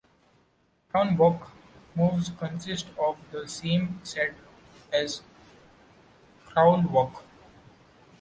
[0.89, 1.51] Crown Walk
[1.93, 4.33] moves consist of the same set
[4.91, 5.21] as
[6.47, 7.23] Clown Walk.